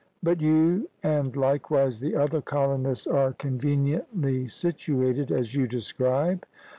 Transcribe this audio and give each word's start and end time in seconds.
But 0.23 0.41
you 0.41 0.89
and 1.03 1.35
likewise 1.37 1.99
the 1.99 2.15
other 2.15 2.41
colonists 2.41 3.05
are 3.05 3.33
conveniently 3.33 4.47
situated 4.47 5.31
as 5.31 5.53
you 5.53 5.67
describe. 5.67 6.43